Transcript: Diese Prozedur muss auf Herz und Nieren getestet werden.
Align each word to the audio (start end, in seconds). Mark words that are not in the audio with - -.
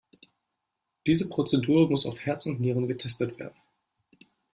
Diese 1.05 1.29
Prozedur 1.29 1.87
muss 1.87 2.07
auf 2.07 2.21
Herz 2.25 2.47
und 2.47 2.59
Nieren 2.59 2.87
getestet 2.87 3.37
werden. 3.39 3.53